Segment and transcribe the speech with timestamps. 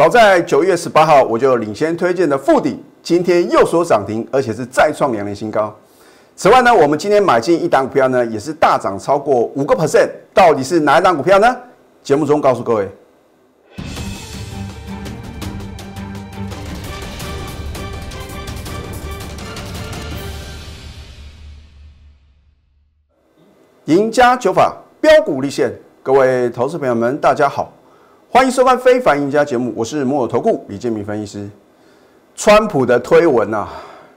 [0.00, 5.76] 早在九月十八号，我就领先推荐的富鼎，今天又说涨停，而且是再创两年新高。
[6.34, 11.54] 此外呢，我们今天买进一档股票呢，也是大涨超过五个 percent，到底是哪一档股票呢？
[12.02, 12.88] 节目中告诉各位。
[23.84, 25.70] 赢家九法标股立现，
[26.02, 27.70] 各位投资朋友们，大家好，
[28.32, 31.50] 欢迎收看《非凡赢家》节目，我是摩尔投顾李建明分析师。
[32.36, 33.68] 川普的推文啊，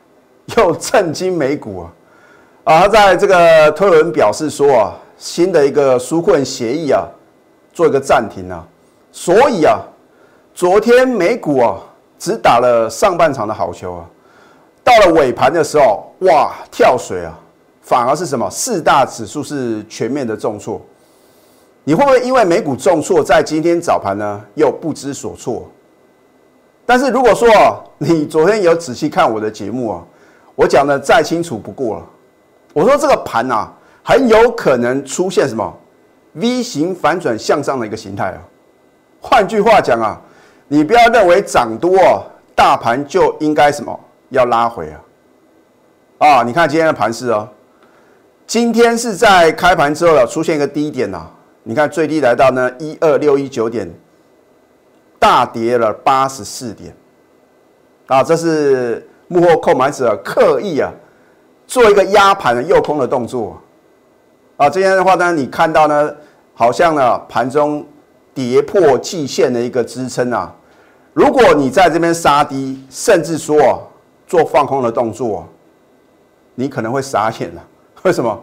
[0.55, 1.94] 又震惊美股啊！
[2.63, 7.07] 啊，他在这个推文表示说啊，新的一个纾困协议啊，
[7.73, 8.63] 做一个暂停啊，
[9.12, 9.80] 所以啊，
[10.54, 11.80] 昨天美股啊
[12.20, 14.05] 只打了上半场的好球啊，
[14.84, 17.34] 到了尾盘的时候，哇，跳水啊，
[17.82, 18.48] 反而是什么？
[18.52, 20.80] 四大指数是全面的重挫，
[21.83, 25.69] 你会不会因为美股重挫，在今天早盘呢又不知所措？
[26.85, 27.47] 但是如果说
[27.97, 30.03] 你昨天有仔细看我的节目啊，
[30.55, 32.05] 我讲的再清楚不过了。
[32.73, 33.71] 我说这个盘啊，
[34.03, 35.73] 很有可能出现什么
[36.34, 38.40] V 型反转向上的一个形态啊。
[39.21, 40.20] 换句话讲啊，
[40.68, 41.97] 你不要认为涨多，
[42.55, 43.97] 大盘就应该什么
[44.29, 44.99] 要拉回啊。
[46.18, 47.47] 啊，你看今天的盘势哦，
[48.45, 51.27] 今天是在开盘之后了出现一个低点呐，
[51.63, 53.89] 你看最低来到呢一二六一九点，
[55.17, 56.95] 大跌了八十四点。
[58.07, 60.91] 啊，这是幕后购买者刻意啊。
[61.65, 63.59] 做一个压盘的诱空的动作，
[64.57, 66.13] 啊，这样的话呢，你看到呢，
[66.53, 67.84] 好像呢盘中
[68.34, 70.53] 跌破季线的一个支撑啊。
[71.13, 73.89] 如果你在这边杀低，甚至说
[74.28, 75.47] 做放空的动作，
[76.53, 77.63] 你可能会傻眼了。
[78.03, 78.38] 为什么？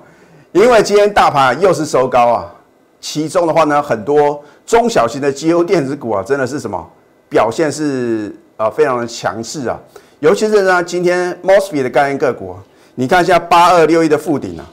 [0.52, 2.54] 因为今天大盘又是收高啊，
[3.01, 6.91] 其中的话呢，很多中小型的绩优电子股啊，真的是什么
[7.29, 9.81] 表现是啊非常的强势啊，
[10.19, 12.55] 尤其是呢今天 mosfet 的概念个股。
[12.97, 14.67] 你看一下八二六一的附顶啊，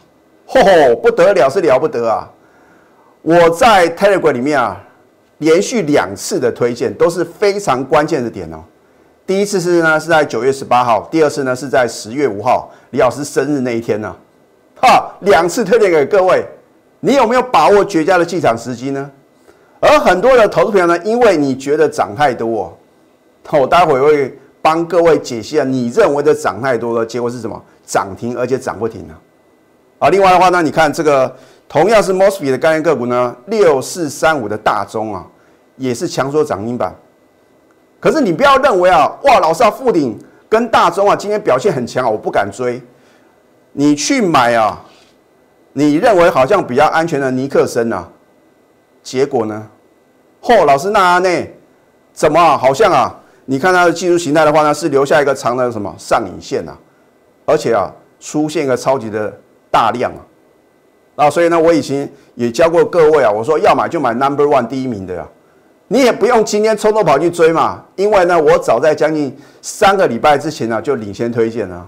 [0.48, 2.30] 嚯，不得了，是了不得啊！
[3.22, 4.78] 我在 Telegram 里面啊，
[5.38, 8.58] 连续两次的推荐都是非常关键的点哦。
[9.26, 14.14] 第一次是呢是在九月十八号，第二次呢是在十月五号，李老师生日那一天呢，
[14.82, 16.46] 哈，两次推荐给各位，
[17.00, 19.10] 你有没有把握绝佳的进场时机呢？
[19.80, 22.76] 而很多的投资朋友呢，因为你觉得涨太多，
[23.52, 27.62] 我待会会帮各位解析啊，你认为的涨太多的结果是什么？
[27.86, 29.14] 涨停，而且涨不停啊！
[30.00, 31.34] 啊，另外的话呢，你看这个
[31.70, 35.26] 同样是 Mosby 的概念个股呢，六四三五的大中啊，
[35.78, 36.94] 也是强说涨停板。
[38.00, 40.20] 可是你不要认为啊，哇，老师啊，富鼎
[40.50, 42.82] 跟大中啊，今天表现很强啊，我不敢追。
[43.72, 44.84] 你去买啊，
[45.78, 48.10] 你认为好像比较安全的尼克森啊，
[49.04, 49.68] 结果呢？
[50.42, 51.30] 嚯，老师那呢？
[52.12, 53.16] 怎么好像啊？
[53.46, 56.76] 你看它的技术形态的话呢，是留下一个长的什么上影线啊？
[57.46, 59.32] 而且啊，出现一个超级的
[59.70, 65.28] 大量啊，啊，所以呢，我以前也教过各位啊，我说要买就买 number one 第一名的呀，
[65.90, 71.88] 你也不用今天冲动跑去追嘛，因为呢，我早在将近三个礼拜之前呢就领先推荐了。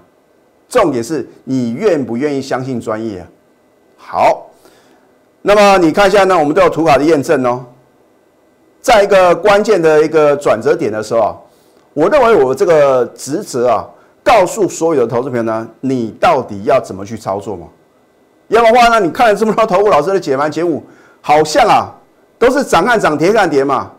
[0.67, 3.25] 重点是你愿不愿意相信专业？
[4.11, 4.47] 好，
[5.43, 7.63] 那么你看一下呢，我们都有图卡的验证哦，
[8.81, 11.37] 在一个关键的一个转折点的时候啊，
[11.93, 13.87] 我认为我这个职责啊。
[14.21, 17.67] 告诉所有的投资朋友呢，你到底要怎么去操作嘛？
[18.47, 20.83] 要不然的话呢，你看了这么多投顾老师的解盘节目，
[21.21, 21.95] 好像啊
[22.37, 23.91] 都是涨看涨跌看跌嘛。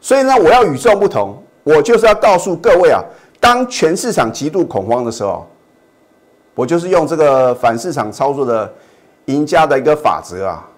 [0.00, 3.00] 所以呢，我要与众不同，我就是要告诉各位啊，
[3.40, 5.46] 当全市场极度恐慌的时候，
[6.54, 8.72] 我就是用这个反市场操作的
[9.26, 10.68] 赢家的一个法则啊，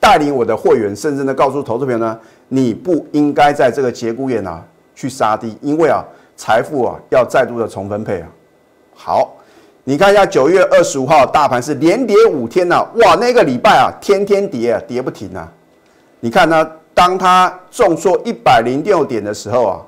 [0.00, 2.18] 带领我的会员，甚至呢告诉投资朋友呢，
[2.48, 4.64] 你不应该在这个节骨眼啊
[4.94, 6.04] 去杀低，因为啊。
[6.36, 8.26] 财富啊，要再度的重分配啊！
[8.92, 9.36] 好，
[9.84, 15.48] 你看一下九月二十五号大盘是连跌五天呐，哇，那个礼拜啊，天天跌啊，跌不停啊！
[16.18, 19.80] 你看呢，当它重挫一百零六点的时候啊，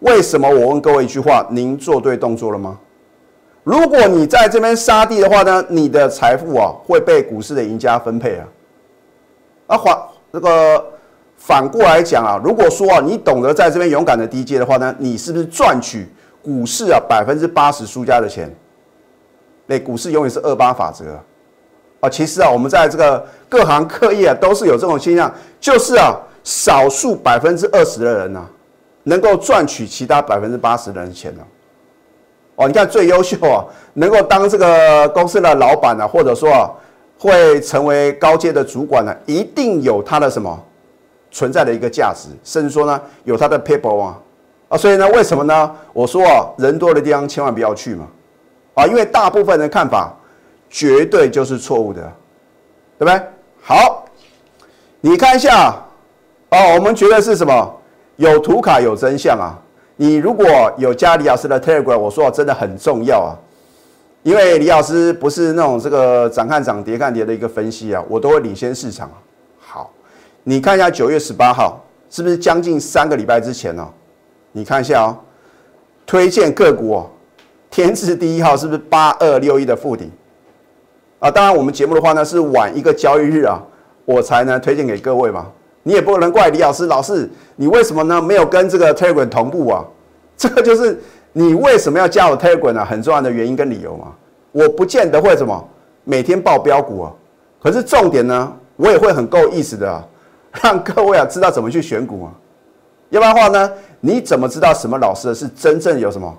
[0.00, 2.76] 为什么我问各位一句话，您做对动作了吗？
[3.64, 8.48] 如果你在这边杀地的话呢，你的财富啊会被股市的赢家分配啊！
[9.68, 10.84] 啊，还这个。
[11.44, 16.06] 反过来讲啊，如果说啊，你懂得在这边勇敢的低阶的话呢，你是不是赚取
[16.40, 18.48] 股市啊百分之八十输家的钱？
[19.66, 21.20] 那股市永远是二八法则
[21.98, 22.08] 啊。
[22.08, 28.48] 其实啊，我们在这个各行各业啊，都是有这种现象，就是啊，少数百分之二十的人呢，
[29.02, 31.42] 能够赚取其他百分之八十的人钱呢。
[32.56, 33.64] 哦，你看最优秀啊，
[33.94, 36.70] 能够当这个公司的老板呢，或者说啊，
[37.18, 40.62] 会成为高阶的主管呢，一定有他的什么？
[41.30, 44.18] 存在的一个价值，甚至说呢，有他的 people 啊，
[44.68, 45.74] 啊，所以呢，为什么呢？
[45.94, 48.06] 我说啊，人多的地方千万不要去嘛，
[48.74, 50.14] 啊，因为大部分的看法
[50.68, 52.02] 绝对就是错误的，
[52.98, 53.18] 对不对？
[53.62, 54.04] 好，
[55.00, 55.74] 你看一下，
[56.50, 57.74] 哦，我们觉得是什么？
[58.16, 59.56] 有图卡有真相啊！
[59.96, 60.46] 你如果
[60.78, 63.36] 有加李老师的 Telegram，我说真的很重要啊，
[64.22, 69.10] 因为李老师不是那种这个涨看涨跌看跌的一个分析啊，我都会领先市场。
[69.60, 69.90] 好，
[70.44, 73.88] 你看一下九月十八号是不是将近三个礼拜之前呢？
[74.52, 75.16] 你看一下哦，
[76.06, 77.10] 推荐个股哦，
[77.70, 80.10] 天字第一号是不是八二六一的附顶
[81.20, 81.30] 啊？
[81.30, 83.62] 当然我们节目的话呢是晚一个交易日啊，
[84.04, 85.46] 我才呢推荐给各位嘛。
[85.84, 88.22] 你也不能怪李老师，老师，你为什么呢？
[88.22, 89.84] 没有跟这个 Telegram 同步啊？
[90.36, 91.00] 这个就是
[91.32, 92.84] 你为什么要加我 Telegram？
[92.84, 94.12] 很重要的原因跟理由嘛。
[94.52, 95.68] 我不见得会什么
[96.04, 97.12] 每天报标股啊，
[97.62, 100.08] 可是重点呢，我也会很够意思的，
[100.62, 102.32] 让各位啊知道怎么去选股啊。
[103.10, 106.32] 要不然的话呢，你怎么知道什么老师是真正有什么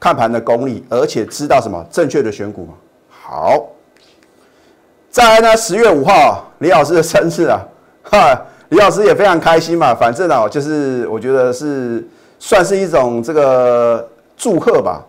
[0.00, 2.74] 看盘的功力，而且知道什么正确的选股嘛？
[3.08, 3.66] 好，
[5.10, 7.60] 再来呢，十月五号李老师的生日啊，
[8.02, 8.46] 哈。
[8.72, 12.02] 李老师也非常开心嘛，反正啊，就是我觉得是
[12.38, 15.04] 算是一种这个祝贺吧，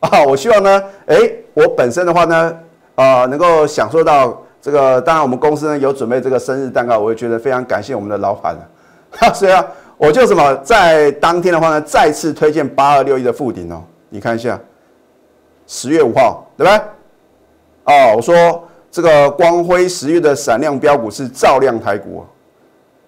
[0.00, 1.16] 啊，我希望呢，哎，
[1.54, 2.54] 我本身的话呢，
[2.96, 8.54] 啊，能够享受到这个，当然我们公司呢有准备这个生日蛋糕，我也觉得非常感谢我们的老板
[9.12, 14.60] 哈， 所以啊，我就什么在当天的话呢，再次推荐八二六一的附顶哦，你看一下，
[15.66, 17.94] 十月五号，对不对？
[17.94, 22.26] 哦，我说这个光辉十月的闪亮标股是照亮台股。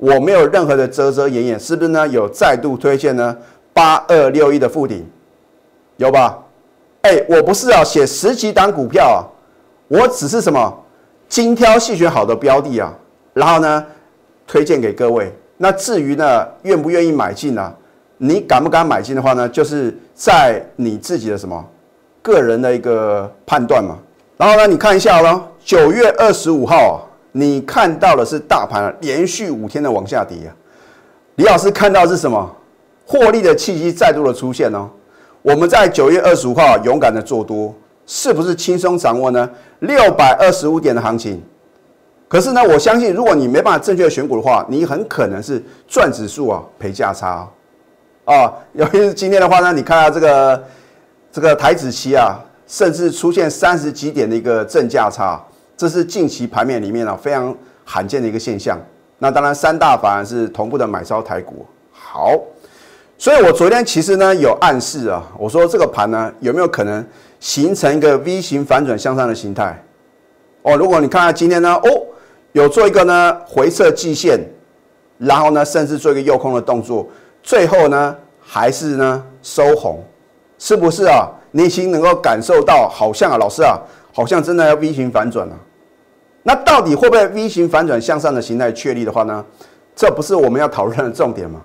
[0.03, 2.09] 我没有任何的遮遮掩掩，是不是呢？
[2.09, 3.37] 有再度推荐呢？
[3.73, 5.09] 八二六一的附顶，
[5.97, 6.37] 有吧？
[7.03, 9.23] 哎，我不是啊，写十几档股票啊，
[9.87, 10.77] 我只是什么
[11.29, 12.93] 精挑细选好的标的啊，
[13.33, 13.87] 然后呢
[14.45, 15.33] 推荐给各位。
[15.57, 17.73] 那至于呢愿不愿意买进呢？
[18.19, 21.65] 你敢不敢买进的话呢，就是在你自己的什么
[22.21, 23.97] 个人的一个判断嘛。
[24.37, 27.07] 然后呢，你看一下喽，九月二十五号。
[27.33, 30.53] 你看到的是大盘连续五天的往下跌啊，
[31.37, 32.57] 李老师看到是什么？
[33.07, 34.89] 获利的契机再度的出现哦。
[35.43, 37.75] 我们在九月二十五号勇敢的做多，
[38.07, 39.49] 是不是轻松掌握呢？
[39.81, 41.43] 六百二十五点的行情。
[42.29, 47.49] 可是呢，我相信如果你没办法正确的选股的话，你很可能是赚指数啊，赔价差
[48.25, 48.53] 啊。
[48.75, 50.65] 尤其是今天的话呢，你看到这个
[51.33, 55.43] 这个台子期啊，甚至出现三十几点的一个正价差。
[55.77, 57.55] 这是近期盘面里面啊非常
[57.85, 58.79] 罕见的一个现象。
[59.19, 61.65] 那当然，三大反而是同步的买超台股。
[61.91, 62.37] 好，
[63.17, 67.05] 所以我昨天其实呢有暗示啊，我说这个盘呢有没有可能
[67.39, 69.81] 形成一个 V 型反转向上的形态？
[70.63, 72.03] 哦，如果你看下今天呢，哦，
[72.53, 74.41] 有做一个呢回撤季线，
[75.19, 77.09] 然后呢甚至做一个诱空的动作，
[77.43, 80.03] 最后呢还是呢收红，
[80.59, 81.29] 是不是啊？
[81.53, 83.79] 内心能够感受到，好像啊，老师啊，
[84.13, 85.57] 好像真的要 V 型反转了。
[86.43, 89.45] 那到底会不会 V 型反转向上的形态确立的话呢？
[89.95, 91.61] 这不是我们要讨论的重点吗？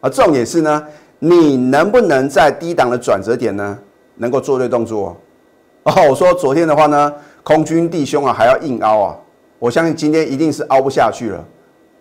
[0.00, 0.86] 啊，重点是呢，
[1.18, 3.78] 你能不能在低档的转折点呢，
[4.16, 5.16] 能够做对动作？
[5.84, 7.12] 哦，我说昨天的话呢，
[7.42, 9.16] 空军弟兄啊还要硬凹啊，
[9.58, 11.44] 我相信今天一定是凹不下去了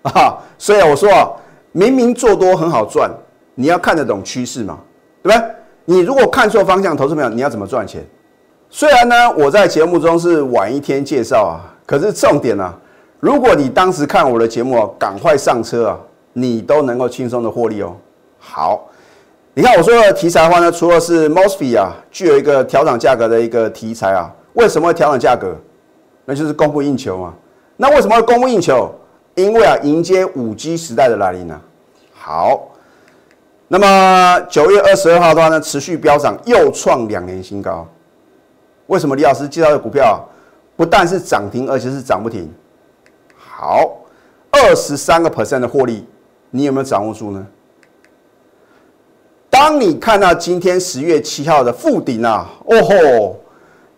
[0.03, 0.37] 啊。
[0.57, 1.31] 所以我说啊，
[1.71, 3.09] 明明做多很好赚，
[3.55, 4.79] 你要看得懂趋势嘛，
[5.23, 5.49] 对不对？
[5.85, 8.06] 你如果看错方向，投资朋友你要怎么赚钱？
[8.69, 11.76] 虽然呢，我在节目中是晚一天介绍啊。
[11.85, 12.71] 可是重点呢，
[13.19, 15.97] 如果你当时看我的节目啊，赶快上车啊，
[16.33, 17.95] 你都能够轻松的获利哦。
[18.38, 18.88] 好，
[19.56, 25.56] 你看我说的题材的话呢，除了是 Mosfet 啊，具有一个调整价格的一个题材啊，为什么会调整价格？
[26.26, 27.33] 那就是供不应求嘛。
[27.76, 28.94] 那为什么会供不应求？
[29.33, 31.59] 因为啊，迎接五 G 时代的来临呢。
[32.14, 32.68] 好，
[33.68, 37.88] 那么九月二十二号的话呢，持续飙涨，又创两年新高。
[38.89, 40.23] 为什么李老师介绍的股票？
[40.75, 42.49] 不但是涨停，而且是涨不停。
[43.35, 43.97] 好，
[44.49, 46.07] 二十三个 percent 的获利，
[46.51, 47.45] 你有没有掌握住呢？
[49.49, 53.39] 当你看到今天十月七号的负顶啊，哦吼，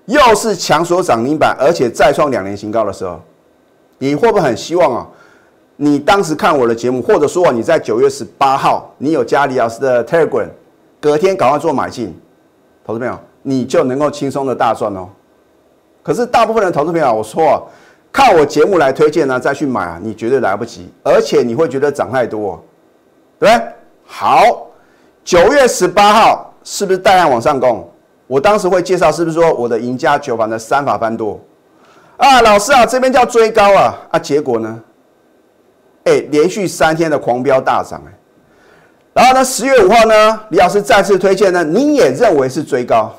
[0.05, 3.21] 又是强所涨停板，而且再创两年新高的时候，
[4.00, 5.07] 你会不会很希望啊？
[5.75, 10.50] 你当时看我的节目，或者说你在九月十八号，你有加李老师的 Telegram，
[11.00, 12.19] 隔天赶快做买进，
[12.83, 15.07] 投资朋友，你就能够轻松的大赚哦。
[16.03, 17.62] 可是大部分的投资朋友，我说啊，
[18.12, 22.63] 看我节目来推荐呢，再去买啊，你绝对来不及，而且你会觉得涨太多，
[23.39, 23.67] 对不对？
[24.05, 24.67] 好，
[25.24, 27.88] 九月十八号是不是大量往上攻？
[28.27, 31.39] 我当时会介绍，是不是说我的赢家九盘的三法翻多
[32.17, 32.41] 啊？
[32.41, 34.81] 老师啊，这边叫追高啊啊，结果呢？
[36.05, 38.12] 哎，连续三天的狂飙大涨，哎，
[39.13, 43.13] 然后呢，十月五号呢，李老师再次推荐呢，你也认为是追高，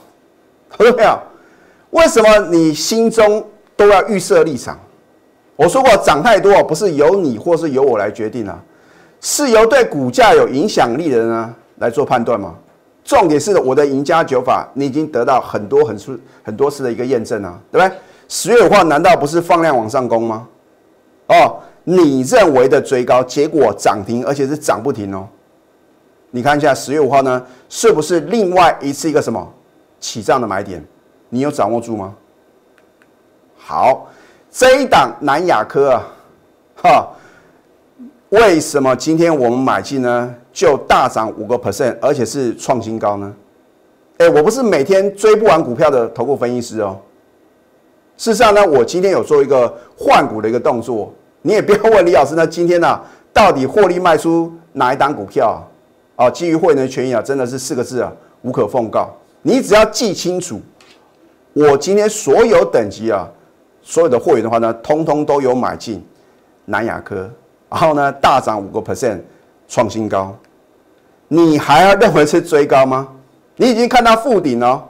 [0.76, 1.18] 看到没有？
[1.90, 3.44] 为什么你心中
[3.76, 4.78] 都要预设立场？
[5.56, 8.58] 我说过，涨太多不是由你或是由我来决定啊，
[9.20, 12.54] 是由对股价有影响力的人呢来做判断吗？
[13.04, 17.96] 重点是我的赢家九法，你已经得到很多很次很多次的一个验证啊，对不对？
[18.28, 20.48] 十月五号难道不是放量往上攻吗？
[21.26, 25.26] 哦，你认为的追高，结果涨停，而且是涨不停哦。
[26.30, 29.52] 你看一下十月五号呢，是不是另外一次一个什么
[30.02, 30.84] 起涨的买点？
[31.30, 32.14] 你有掌握住吗？
[33.56, 34.08] 好，
[34.50, 36.02] 这一档南亚科啊，
[36.82, 37.08] 哈，
[38.30, 43.32] 为什么今天我们买进呢，就大涨五个 percent，而且是创新高呢？
[44.18, 46.98] 哎，我不是每天追不完股票的投顾分析师哦。
[48.16, 53.00] 事实上呢，我今天有做一个换股的一个动作，你也不要问李老师呢，今天呢
[53.32, 55.64] 到底获利卖出哪一档股票
[56.16, 56.28] 啊？
[56.28, 59.08] 基于会员的权益啊，真的是四个字啊，无可奉告。
[59.42, 60.60] 你只要记清楚，
[61.52, 63.28] 我今天所有等级啊，
[63.82, 66.04] 所有的货源的话呢，通通都有买进
[66.64, 67.28] 南亚科，
[67.68, 69.20] 然后呢大涨五个 percent，
[69.68, 70.36] 创新高。
[71.28, 73.08] 你还要认为是追高吗？
[73.56, 74.88] 你已经看到附顶了，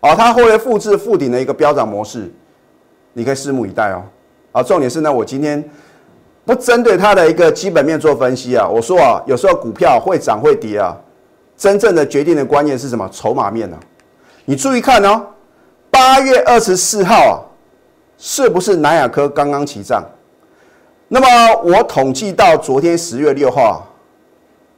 [0.00, 2.32] 哦，它会复制附顶的一个飙涨模式。
[3.12, 4.02] 你可以拭目以待哦，
[4.52, 5.62] 啊，重点是呢，我今天
[6.44, 10.96] 不针对它的一个基本面做分析啊，我说啊，有时候股票会涨会跌啊，
[11.56, 13.08] 真正的决定的关键是什么？
[13.12, 13.78] 筹码面呢？
[14.44, 15.26] 你注意看哦，
[15.90, 17.34] 八月二十四号啊，
[18.18, 20.04] 是不是南亚科刚刚起涨？
[21.08, 23.76] 那么我统计到昨天十月六号啊，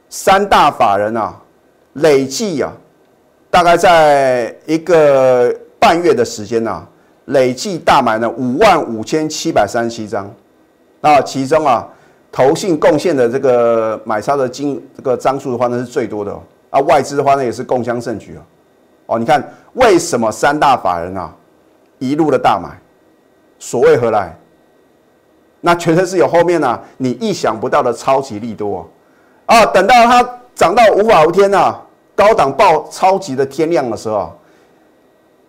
[0.09, 1.35] 三大法人啊，
[1.93, 2.71] 累计啊，
[3.49, 6.87] 大概在一个半月的时间呢。
[7.25, 10.33] 累计大买呢五万五千七百三十七张，
[11.01, 11.85] 那其中啊，
[12.31, 16.39] 投信贡献的这个买超的金这个张数的话呢是最多的
[16.81, 18.43] 外资的话呢也是共襄盛举啊。
[19.07, 19.43] 哦，你看
[19.73, 21.33] 为什么三大法人啊
[21.99, 22.69] 一路的大买？
[23.59, 24.37] 所谓何来？
[25.61, 28.87] 那全身是有后面呢你意想不到的超级利多
[29.47, 29.65] 啊！
[29.65, 30.21] 等到它
[30.53, 31.75] 涨到无法无天呐，
[32.15, 34.31] 高档爆超级的天量的时候。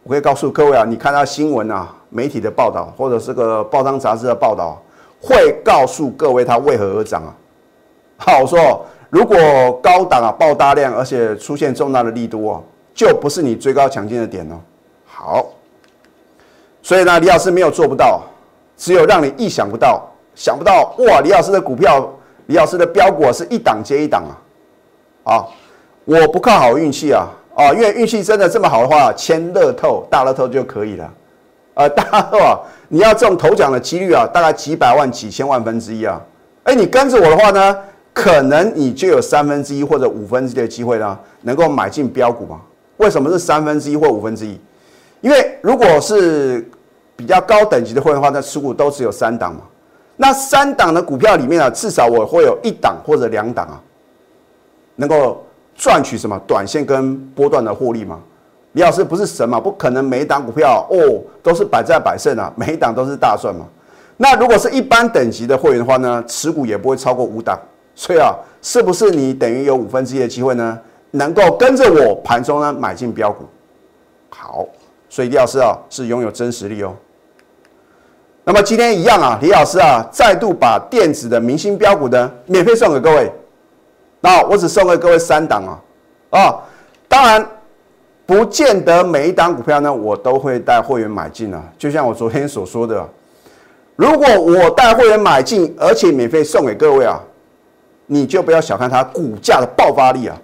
[0.05, 4.81] 我可以告诉各位啊，你看到新闻啊，媒体的报道，或者是个报章杂志的报道，
[5.21, 7.35] 会告诉各位它为何而涨啊。
[8.17, 9.37] 好，我说如果
[9.83, 12.61] 高档啊爆大量，而且出现重大的力度啊，
[12.95, 14.61] 就不是你追高抢进的点哦。
[15.07, 15.47] 好，
[16.83, 18.23] 所以呢，李老师没有做不到，
[18.77, 22.09] 只有让你意想不到，想不到哇，李老师的股票，
[22.47, 24.33] 李老师的标股是一档接一档啊。
[25.33, 25.47] 啊，
[26.05, 27.29] 我不靠好运气啊。
[27.55, 31.13] 啊，因为运气真的这么好的话，签乐透大乐透就可以了。
[31.75, 36.21] 呃， 大乐透啊，你要中头奖的几率啊，大概几百万、几千万分之一啊。
[36.63, 37.77] 哎，你跟着我的话呢，
[38.21, 42.61] 可能你就有三分之一或者五分之一的机会呢，能够买进标股嘛？
[42.97, 44.61] 为什么是三分之一或五分之一？
[45.21, 46.69] 因为如果是
[47.15, 49.61] 比较高等级的会员的话，那持股都只有三档嘛。
[50.17, 53.81] 那三档的股票里面啊，至少我会有一档或者两档啊，
[54.97, 55.45] 能够。
[55.81, 58.19] 赚取什么短线跟波段的获利吗？
[58.73, 63.65] 李老师不是神嘛，不可能每一档股票哦都是百战百胜啊， 每一档都是大赚嘛。
[64.17, 67.57] 那如果是一般等级的会员的话呢，持股也不会超过五档，
[67.99, 70.79] 所以啊，是不是你等于有五分之一的机会呢，
[71.11, 73.45] 能够跟着我盘中呢买进标股？
[74.31, 74.65] 好，
[75.09, 76.95] 所以李老师啊是拥有真实力哦。
[78.45, 83.33] 那么今天一样啊，李老师啊再度把电子的明星标股呢免费送给各位。
[84.21, 86.55] 那我只送给各位三档啊，啊，
[87.09, 87.45] 当然
[88.25, 91.61] 不见得每一档股票呢，我都会带会员买进啊。
[91.77, 93.05] 就像我昨天所说的，
[93.97, 97.21] 如果我带会员买进，而且免费送给各位啊，
[98.09, 100.37] 你就不要小看它股价的爆发力啊，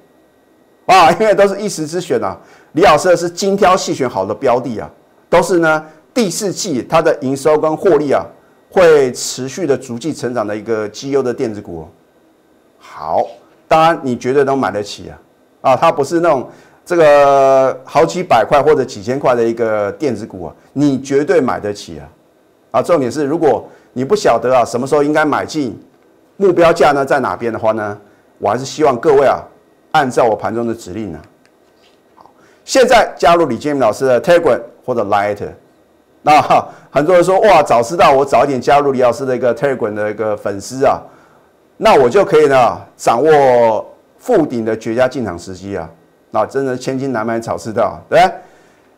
[0.87, 2.38] 啊， 因为都是一时之选啊。
[2.75, 4.88] 李老师是精挑细选好的标的啊，
[5.28, 8.25] 都是呢第四季它的营收跟获利啊，
[8.71, 11.88] 会持续的逐季成长的一个绩优的电子股。
[12.78, 13.26] 好。
[13.66, 15.18] 当然，你绝对能买得起啊！
[15.62, 16.49] 啊，它不是那种
[16.85, 22.06] 这个好几百块或者几千块的一个电子股啊，你绝对买得起啊！
[22.73, 25.76] 啊，重点是，如果你不晓得啊，什么时候应该买进，
[26.36, 27.98] 目标价呢在哪边的话呢，
[28.38, 29.42] 我还是希望各位啊，
[29.92, 31.20] 按照我盘中的指令呢。
[32.14, 32.30] 好，
[32.64, 35.46] 现在加入李建明老师的 Telegram 或者 Light，
[36.22, 36.40] 那
[36.90, 41.00] 很多人说哇，早知道我早一点加入李老师的一个 Telegram 的一个粉丝啊。
[41.76, 45.90] 那我就可以呢，掌握附顶的绝佳进场时机啊！
[46.30, 48.20] 那真的千金难买早知道，对？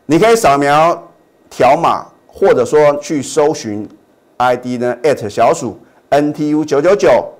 [0.04, 1.02] 你可以扫描
[1.50, 3.88] 条码，或者说去搜寻
[4.36, 4.96] ID 呢，@
[5.28, 5.78] 小鼠
[6.10, 7.32] NTU 九九九，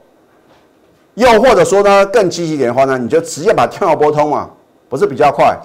[1.14, 4.50] 又或者说呢，更积极一点的话呢，你就直接把电话拨通嘛，
[4.88, 5.56] 不是比较快？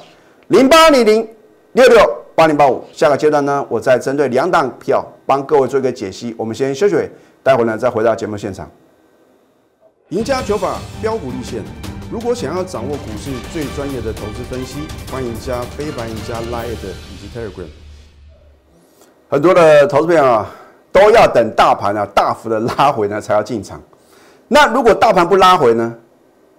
[0.47, 1.27] 零八零零
[1.73, 2.83] 六六八零八五。
[2.91, 6.35] 下个阶段呢，我再针对两档票帮各位做一个解析。
[6.37, 6.95] 我们先休息，
[7.41, 8.69] 待会呢再回到节目现场。
[10.09, 11.63] 赢家九法标股立线。
[12.11, 14.79] 如果想要掌握股市最专业的投资分析，
[15.09, 17.67] 欢迎加非凡、赢家 Line 以及 Telegram。
[19.29, 20.53] 很多的投资朋友啊，
[20.91, 23.81] 都要等大盘啊大幅的拉回呢，才要进场。
[24.47, 25.95] 那如果大盘不拉回呢？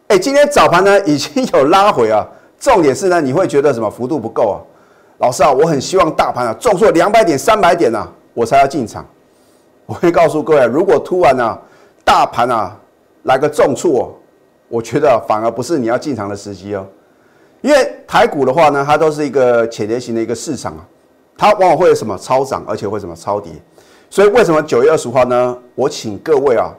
[0.08, 2.26] 哎，今天早盘呢已经有拉回啊，
[2.58, 4.56] 重点是呢，你会觉得什么幅度不够啊？
[5.18, 9.06] 老师啊，我很希望大盘啊重挫两百点、三百点啊，我才要进场。
[9.86, 11.58] 我会告诉各位，如果突然呢
[12.04, 12.76] 大盘啊
[13.22, 14.18] 来个重挫。
[14.68, 16.86] 我觉得反而不是你要进场的时机哦，
[17.60, 20.80] 因为台股的话呢，它都是一个潜跌型的一个市场啊，
[21.36, 23.50] 它往往会有什么超涨，而且会什么超跌，
[24.08, 25.58] 所以为什么九月二十号呢？
[25.74, 26.70] 我请各位啊，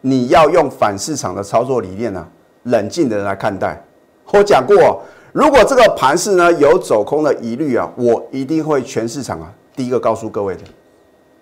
[0.00, 2.26] 你要用反市场的操作理念呢，
[2.62, 3.82] 冷静的来看待。
[4.32, 5.02] 我讲过，
[5.32, 10.62] 如果这个盘势呢有走空的疑虑啊，我一定会全市场啊第一个告诉各位的。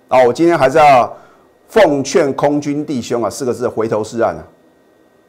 [0.08, 1.14] 啊，我今天还是要
[1.68, 4.44] 奉劝空军弟兄啊，四个字：回头是岸啊。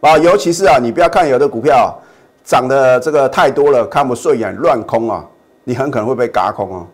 [0.01, 1.95] 啊，尤其是啊，你不要看有的股票
[2.43, 5.25] 涨的这个太多了，看不顺眼，乱空啊，
[5.63, 6.87] 你很可能会被嘎空哦。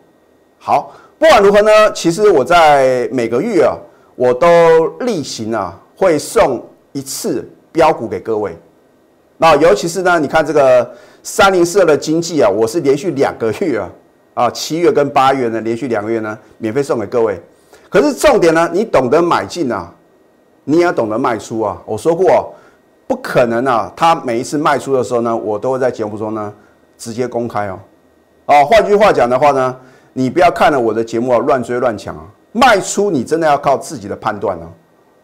[0.66, 3.76] 好，不管如何呢，其实我在每个月啊，
[4.16, 4.48] 我都
[5.00, 8.56] 例行啊会送一次标股给各位。
[9.36, 10.90] 那尤其是呢，你看这个
[11.22, 13.90] 三零四二的经济啊，我是连续两个月啊，
[14.32, 17.38] 啊七月跟八月呢，连续两个月呢，免费送给各位。
[17.90, 19.92] 可是重点呢，你懂得买进啊，
[20.64, 21.78] 你也要懂得卖出啊。
[21.84, 22.54] 我说过。
[23.06, 23.92] 不可能啊！
[23.94, 26.50] 他每一次卖出的时候呢，我都会在节目中呢
[26.96, 27.78] 直接公开哦。
[28.46, 29.76] 哦，换句话讲的话呢，
[30.14, 32.24] 你不要看了我的节目啊乱追乱抢啊！
[32.52, 34.66] 卖出你真的要靠自己的判断哦。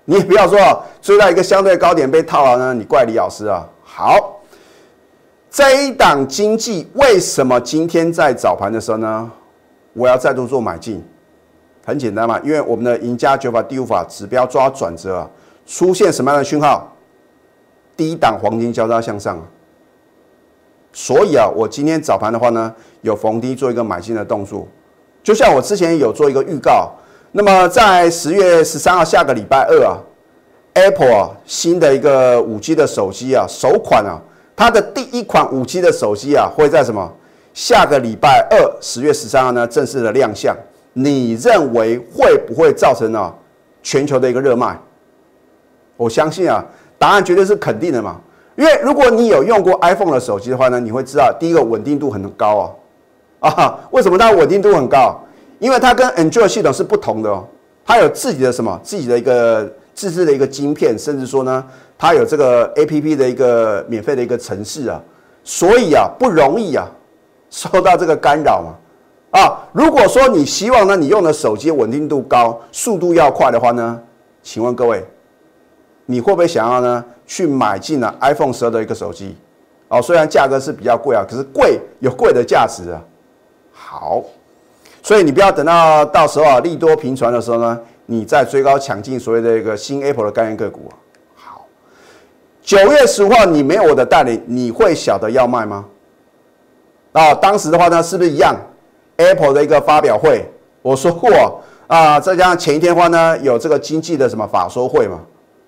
[0.05, 0.59] 你也不要说
[1.01, 3.67] 追到一个相对高点被套牢呢，你怪李老师啊。
[3.83, 4.41] 好，
[5.49, 9.31] 这一档经济为什么今天在早盘的时候呢，
[9.93, 11.03] 我要再度做买进？
[11.87, 15.31] 很简单嘛，因为我们的赢家九法第五法指标抓转折啊，
[15.67, 16.93] 出现什么样的讯号？
[17.97, 19.39] 低档黄金交叉向上，
[20.93, 24.67] 所以啊，我今天早盘的话呢，有逢低做一个买进的动作，
[25.23, 26.91] 就像我之前有做一个预告。
[27.33, 29.99] 那么在十月十三号下个礼拜二啊
[30.75, 34.21] ，Apple 啊新的一个五 G 的手机啊首款啊，
[34.57, 37.13] 它的第一款五 G 的手机啊会在什么
[37.55, 40.57] 下个礼拜二十月十三号呢正式的亮相？
[40.93, 43.33] 你认为会不会造成啊
[43.83, 44.79] 全球的一个热卖？
[45.97, 46.65] 我相信啊。
[46.99, 48.21] 答案绝对是肯定的嘛，
[48.57, 52.75] 因为如果你有用过 iPhone 的手机的话呢，你会知道第一个稳定度很高哦，
[53.41, 55.19] 啊，为什么它稳定度很高？
[55.59, 57.47] 因为它跟 Android 系统是不同的哦，
[57.85, 61.65] 它有自己的什么自己的一个自制的一个晶片，甚至说呢，
[61.99, 65.01] 它有这个 APP 的一个免费的一个城市啊，
[65.43, 66.89] 所以啊不容易啊
[67.51, 74.01] 受到这个干扰嘛，啊，如果说你希望呢你用的手机稳定度高、速度要快的话呢，
[74.43, 75.05] 请问各位。
[76.07, 77.05] 你会不会想要呢？
[77.25, 79.37] 去买进了 iPhone 十二的一个手机，
[79.87, 83.01] 哦，虽然价格是比较贵啊，可是贵有贵的价值啊。
[83.83, 84.23] 好，
[85.03, 90.93] 所以你不要等到到时候啊利多频传的时候呢，你再追高抢进所谓的一个新 Apple 的概念个股啊。
[91.35, 91.67] 好，
[92.63, 95.85] 九月十号你没有我的带领，你会晓得要卖吗？
[97.13, 98.55] 啊，当时的话呢，是不是一样
[99.17, 100.49] ？Apple 的一个发表会，
[100.83, 105.19] 我说过啊，再加上前一天的话呢，有这个经济的什么法说会嘛。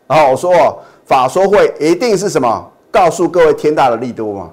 [0.07, 2.71] 然后我说，法说会一定是什么？
[2.93, 4.51] 告诉各位天大的利多嘛？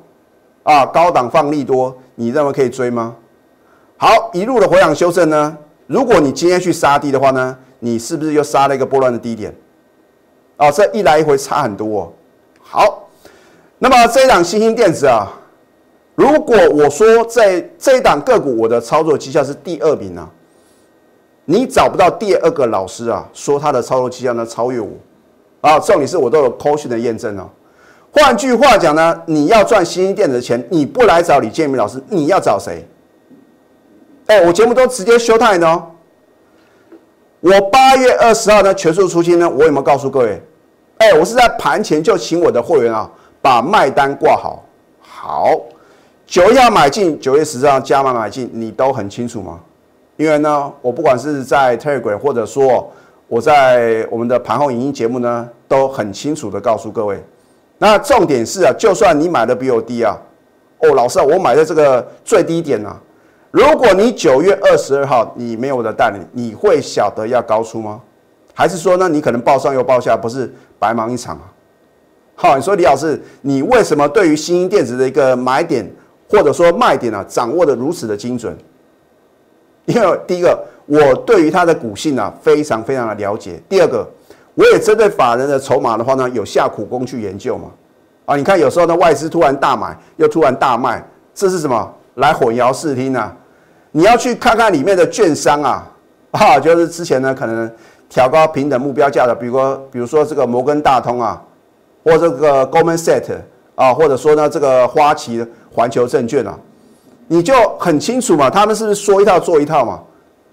[0.63, 3.15] 啊，高档放利多，你认为可以追吗？
[4.01, 5.57] 好，一路的回档修正呢？
[5.87, 9.53] 如果你今天去杀低的话呢，你是不是又杀了一个波段的低点？
[10.55, 12.13] 哦，这一来一回差很多哦。
[12.61, 13.09] 好，
[13.77, 15.29] 那么这一档新兴电子啊，
[16.15, 20.25] 如果我说在这一档个股我的操作绩效是第二名呢，
[21.43, 24.91] 你找不到第二个老师啊，说他的操作绩效呢超越我。
[25.59, 27.49] 啊，重点是我都有 c o 的验证哦。
[28.13, 32.87] 换句话讲呢，你要赚新兴电子的钱，你不来找李建明老师，你要找谁？
[34.29, 35.83] 哎，我节目都直接休泰呢。
[37.39, 40.39] 我八月二十号呢全数出清呢，我有没有告诉各位？
[40.99, 43.09] 哎，我是在盘前就请我的会员啊，
[43.41, 44.63] 把卖单挂好。
[45.01, 45.51] 好，
[46.27, 49.59] 九月要买进，九月十号加码买进，你都很清楚吗？
[50.15, 52.91] 因为呢，我不管是在 Telegram 或者说。
[53.31, 57.23] 我在我们的盘后影音节目呢，都很清楚的告诉各位，
[57.77, 60.17] 那重点是啊，就算你买的比我低啊，
[60.79, 62.99] 哦，老师啊，我买的这个最低点啊，
[63.51, 67.99] 如果你九月二十二号你没有我的带领，你会晓得要高出吗？
[68.53, 71.49] 还是说呢，你可能报上又报下，不是白忙一场啊？
[72.35, 75.89] 好，你说李老师，你为什么对于新兴电子的一个买点
[76.29, 78.55] 或者说卖点啊，掌握的如此的精准？
[79.85, 84.07] 因为第一个，我对于它的股性啊非常非常的了解；第二个，
[84.53, 87.71] 我也针对法人的筹码的话呢，有下苦功去研究嘛。
[88.25, 91.95] 啊，你看有时候呢，外资突然大买，又突然大卖，这是什么？
[92.19, 93.35] 来混淆视听啊！
[93.91, 95.87] 你要去看看里面的券商啊，
[96.31, 97.69] 啊，就是之前呢可能
[98.07, 101.41] 调高平等目标价的，比如说比如说这个摩根大通啊，
[102.03, 103.23] 或这个 Goldman Set
[103.75, 106.57] 啊，或者说呢这个花旗环球证券啊，
[107.27, 109.99] 你就很清楚嘛，他们是不是说一套做一套嘛？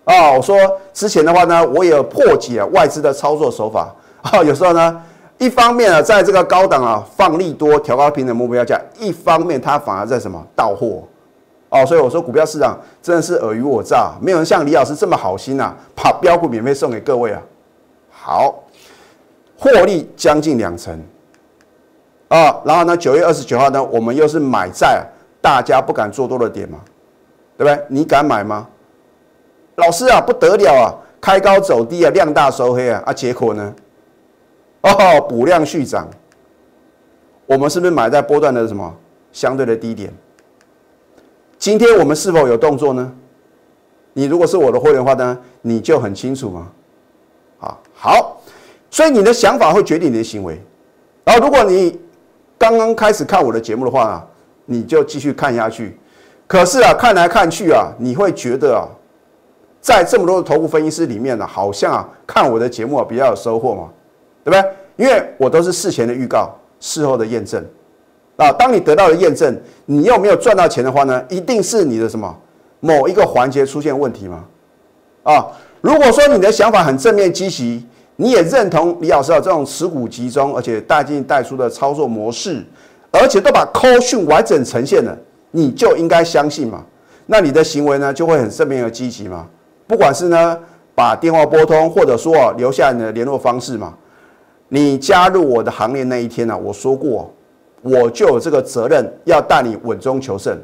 [0.05, 0.57] 啊，我说
[0.92, 5.02] 之前的话呢，我也破解外资的操作手法啊，有时候呢。
[5.38, 11.02] 一方面啊，在这个高档啊放利多调高平等目标价，一方面它反而在什么到货
[11.82, 17.42] 哦，所以我说股票市场真的是尔虞我诈，没有人像李老师这么好心呐，把标股免费送给各位啊。
[18.10, 18.64] 好，
[19.58, 21.00] 获利将近两成
[22.28, 25.06] 啊，然后呢，九月二十九号呢，我们又是买在
[25.40, 26.78] 大家不敢做多的点嘛，
[27.56, 27.84] 对不对？
[27.88, 28.66] 你敢买吗？
[29.76, 33.74] 老师啊，不得了啊，开高走低啊，量大收黑啊，啊，结果呢？
[34.82, 36.08] 哦，补量续涨，
[37.46, 38.94] 我们是不是买在波段的什么
[39.32, 40.12] 相对的低点？
[41.58, 43.12] 今天我们是否有动作呢？
[44.12, 46.68] 你如果是我的会员的话呢，你就很清楚嘛？
[47.60, 48.40] 啊，好，
[48.90, 50.60] 所以你的想法会决定你的行为。
[51.24, 52.00] 然后，如果你
[52.58, 54.22] 刚刚开始看我的节目的话呢，
[54.66, 55.98] 你就继续看下去。
[56.46, 58.86] 可是啊，看来看去啊，你会觉得啊，
[59.80, 63.90] 在这么多的头部分析师里面呢，好像啊，看我的节目啊比较有收获嘛。
[64.44, 64.70] 对不对？
[64.94, 67.66] 因为我都是事前的预告，事后的验证
[68.37, 68.53] 啊。
[68.53, 72.37] 当你得到了验证，你又没有赚到钱的话呢，一定是你的什么
[72.81, 74.44] 某一个环节出现问题吗？
[75.22, 75.46] 啊，
[75.81, 77.85] 如果说你的想法很正面积极，
[78.16, 82.64] 你也认同李老师的这种持股集中而且带进带出的操作模式，
[83.11, 85.16] 而且都把扣讯完整呈现了，
[85.51, 86.85] 你就应该相信嘛。
[87.27, 89.46] 那你的行为呢，就会很正面而积极嘛。
[89.87, 90.59] 不管是呢
[90.94, 93.92] 把电话拨通，或者说留下你的联络方式嘛。
[94.68, 96.57] 你加入我的行列那一天呢？
[96.57, 97.33] 我说过，
[97.82, 100.58] 我就有这个责任要带你稳中求胜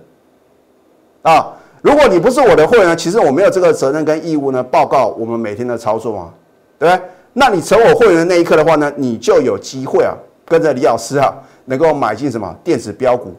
[1.23, 1.55] 啊！
[1.83, 6.35] 如果你不是我的会员，其实我没有这个责任跟义务呢，报告我们每天的操作啊，
[6.79, 7.03] 对不对？
[7.33, 13.33] 那你成我会员的那一刻的话呢，你就有机会啊，跟着李老师啊，能够买进什么电子标股，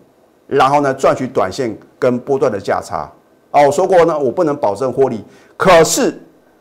[0.48, 3.10] 然后呢赚取短线跟波段的价差
[3.52, 3.62] 啊！
[3.62, 5.24] 我说过呢，我不能保证获利，
[5.56, 6.18] 可是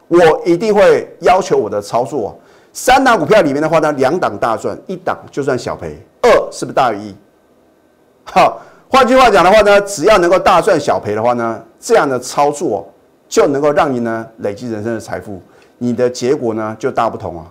[0.08, 2.38] 我一定会要求我的操作。
[2.72, 7.14] 三档股票里面的话呢，两档大赚，一档就算小赔，二是不是大于一？
[8.24, 12.90] 好，换句话讲的话呢，只要能够大赚小赔的话呢，这样的操作
[13.28, 15.40] 就能够让你呢累积人生的财富，
[15.76, 17.46] 你的结果呢就大不同啊。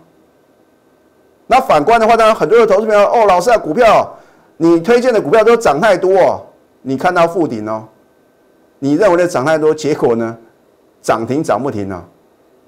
[1.45, 4.17] 那反观的话呢，很多的投资朋友哦，老师啊，股票
[4.57, 6.41] 你推荐的股票都涨太多，哦
[6.81, 7.83] 你看到负顶哦，
[8.79, 10.35] 你认为的涨太多，结果呢
[10.99, 12.03] 涨停涨不停呢？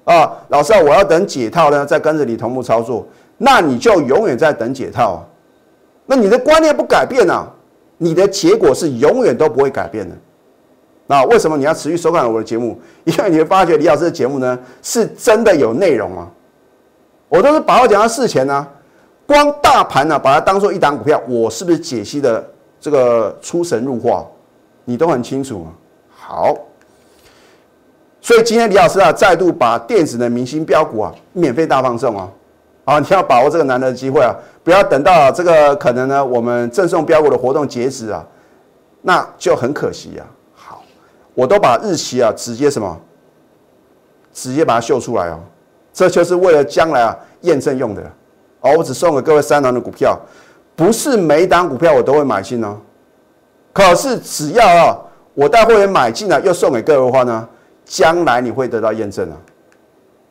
[0.04, 3.06] 啊，老师啊，我要等解套呢，再跟着你同步操作，
[3.38, 5.20] 那你就永远在等解套啊。
[6.04, 7.46] 那你的观念不改变啊，
[7.96, 10.14] 你的结果是永远都不会改变的。
[11.06, 12.78] 那为什么你要持续收看我的节目？
[13.04, 16.30] 因为你会发觉李老师的节目呢，是真的有内容啊。
[17.28, 18.66] 我都是把话讲到事前呢，
[19.26, 22.46] 光大盘呢，把它当做一档股票，我是不是解析的
[22.78, 24.26] 这个出神入化？
[24.84, 25.68] 你都很清楚啊。
[26.14, 26.54] 好。
[28.24, 32.26] 所以今天李老师啊，再度把电子的明星标股啊，免费大放送啊，
[32.86, 38.24] 啊，你要把握这个难得的机会啊，不要等到这个可能呢，我们赠送标股的活动截止啊，
[39.02, 40.24] 那就很可惜啊。
[40.54, 40.82] 好，
[41.34, 42.98] 我都把日期啊，直接什么，
[44.32, 45.38] 直接把它秀出来哦，
[45.92, 48.02] 这就是为了将来啊验证用的
[48.60, 48.72] 哦。
[48.78, 50.18] 我只送给各位三档的股票，
[50.74, 52.78] 不是每一档股票我都会买进哦，
[53.74, 54.98] 可是只要啊，
[55.34, 57.46] 我带会员买进了，又送给各位的话呢？
[57.84, 59.36] 将来你会得到验证啊！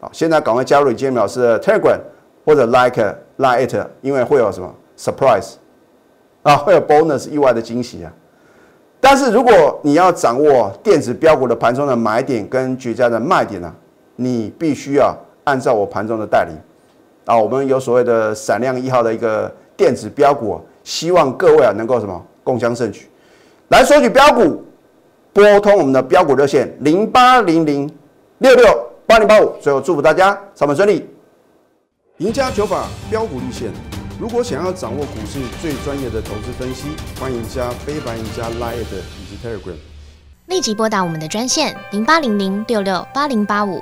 [0.01, 1.99] 好，现在赶快加入李建明老师的 Telegram
[2.43, 5.53] 或者 Like Like，It，因为会有什么 Surprise
[6.41, 8.11] 啊，会有 Bonus 意外的惊喜啊！
[8.99, 13.73] 但是如果你要掌握电子标股的盘中的买点跟绝佳的卖点呢，
[14.15, 16.55] 你必须要按照我盘中的带领
[17.25, 17.37] 啊！
[17.37, 23.07] 我们有所谓的闪亮一号的一个电子标股，希望各位啊能够什么共襄盛举，
[23.69, 24.63] 来索取标股。
[25.33, 27.89] 拨通我们的标股热线零八零零
[28.37, 28.65] 六六
[29.07, 31.09] 八零八五，最后祝福大家上班顺利，
[32.17, 33.71] 赢家九法标股立线。
[34.19, 39.75] 如果想要掌握股市最专业的投资分析，欢迎加非凡、赢家 Line 以及 Telegram，
[40.45, 43.81] 立即拨打我们的专线零八零零六六八零八五。